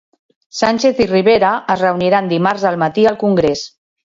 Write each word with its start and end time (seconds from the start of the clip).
Sánchez 0.61 1.01
i 1.03 1.07
Rivera 1.11 1.51
es 1.75 1.83
reuniran 1.83 2.33
dimarts 2.35 2.67
al 2.71 2.81
matí 2.85 3.07
al 3.13 3.21
Congrés. 3.27 3.67